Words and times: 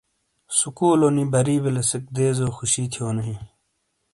سکولونی 0.59 1.25
بری 1.33 1.57
بیلیسیک 1.63 2.03
دیزو 2.15 2.47
خوشی 2.57 2.83
تھیونو 2.91 3.21
ہی۔ 3.27 3.35